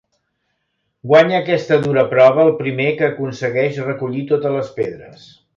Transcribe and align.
Guanya 1.11 1.35
aquesta 1.41 1.77
dura 1.83 2.05
prova 2.15 2.47
el 2.47 2.51
primer 2.63 2.89
que 3.03 3.07
aconsegueix 3.11 3.81
recollir 3.91 4.29
totes 4.33 4.61
les 4.61 4.77
pedres. 4.81 5.33